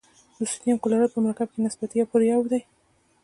د 0.37 0.39
سوډیم 0.51 0.77
کلورایډ 0.83 1.11
په 1.13 1.19
مرکب 1.25 1.47
کې 1.53 1.59
نسبت 1.65 1.89
یو 1.93 2.05
پر 2.11 2.21
یو 2.31 2.41
دی. 2.51 2.61